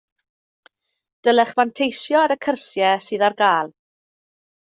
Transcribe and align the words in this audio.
Dylech 1.27 1.51
fanteisio 1.59 2.17
ar 2.23 2.33
y 2.37 2.39
cyrsiau 2.47 3.05
sydd 3.09 3.27
ar 3.29 3.37
gael 3.45 3.71